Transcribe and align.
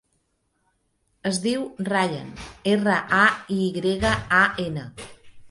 Es 1.31 1.39
diu 1.43 1.67
Rayan: 1.89 2.33
erra, 2.73 2.97
a, 3.19 3.21
i 3.59 3.61
grega, 3.79 4.17
a, 4.41 4.43
ena. 4.67 4.89